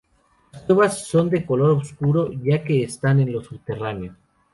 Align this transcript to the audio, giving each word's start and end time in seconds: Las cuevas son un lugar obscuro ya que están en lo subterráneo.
Las 0.51 0.63
cuevas 0.63 1.05
son 1.05 1.27
un 1.31 1.43
lugar 1.59 1.69
obscuro 1.69 2.31
ya 2.43 2.63
que 2.63 2.83
están 2.83 3.19
en 3.19 3.31
lo 3.33 3.43
subterráneo. 3.43 4.15